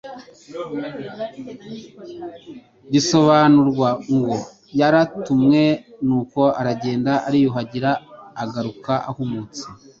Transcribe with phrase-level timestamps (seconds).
[2.93, 4.35] risobanurwa ngo
[4.79, 5.63] yaratumwe.
[6.07, 7.91] Nuko aragenda, ariyuhagira,
[8.43, 9.63] agaruka ahumutse.»